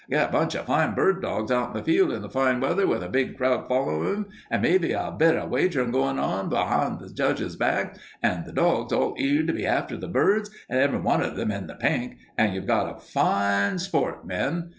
Get 0.09 0.29
a 0.29 0.31
bunch 0.31 0.55
of 0.55 0.65
fine 0.65 0.95
bird 0.95 1.21
dogs 1.21 1.51
out 1.51 1.67
in 1.67 1.73
the 1.77 1.83
fields 1.83 2.15
in 2.15 2.23
the 2.23 2.27
fine 2.31 2.59
weather, 2.59 2.87
with 2.87 3.03
a 3.03 3.07
big 3.07 3.37
crowd 3.37 3.67
following 3.67 4.03
them, 4.05 4.25
and 4.49 4.59
maybe 4.59 4.93
a 4.93 5.13
bit 5.15 5.35
of 5.35 5.51
wagering 5.51 5.91
going 5.91 6.17
on 6.17 6.49
be'ind 6.49 6.99
the 6.99 7.13
judges' 7.13 7.55
backs, 7.55 7.99
and 8.19 8.43
the 8.43 8.51
dogs 8.51 8.91
all 8.91 9.13
eager 9.19 9.45
to 9.45 9.53
be 9.53 9.67
after 9.67 9.97
the 9.97 10.07
birds, 10.07 10.49
and 10.67 10.79
every 10.79 10.99
one 10.99 11.21
of 11.21 11.35
them 11.35 11.51
in 11.51 11.67
the 11.67 11.75
pink, 11.75 12.17
and 12.35 12.55
you've 12.55 12.65
got 12.65 12.95
a 12.97 12.99
fine 12.99 13.77
sport, 13.77 14.25
men. 14.25 14.69